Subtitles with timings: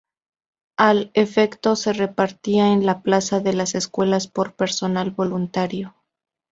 [0.79, 5.95] Al efecto se repartía en la plaza de las Escuelas por personal voluntario.